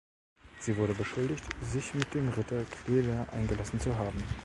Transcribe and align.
Sie 0.57 0.75
wurde 0.77 0.95
beschuldigt, 0.95 1.43
sich 1.61 1.93
mit 1.93 2.11
dem 2.15 2.29
Ritter 2.29 2.65
Celer 2.87 3.31
eingelassen 3.33 3.79
zu 3.79 3.95
haben. 3.99 4.23